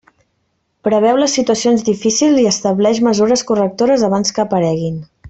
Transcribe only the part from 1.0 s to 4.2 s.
les situacions difícils i estableix mesures correctores